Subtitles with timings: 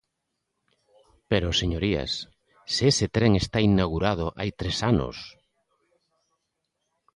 [1.29, 2.11] Pero, señorías,
[2.73, 5.17] ¡se ese tren está inaugurado hai tres anos!